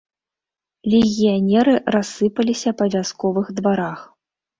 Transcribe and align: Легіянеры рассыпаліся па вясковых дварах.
Легіянеры 0.93 1.73
рассыпаліся 1.95 2.73
па 2.79 2.85
вясковых 2.95 3.53
дварах. 3.61 3.99